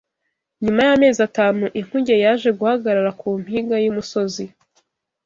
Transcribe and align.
Nyuma 0.63 0.81
y’amezi 0.87 1.19
atanu 1.27 1.63
inkuge 1.79 2.15
yaje 2.23 2.49
guhagarara 2.59 3.11
ku 3.19 3.27
mpinga 3.41 3.75
y’umusozi 3.83 4.45